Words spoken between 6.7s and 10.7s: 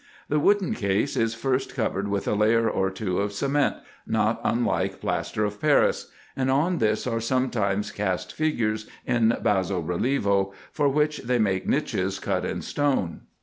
this are sometimes cast figures in basso relievo,